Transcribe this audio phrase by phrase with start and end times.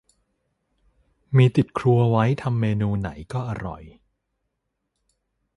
[1.35, 3.83] มีติดครัวไว้ทำเมนูไหนก็อร่อย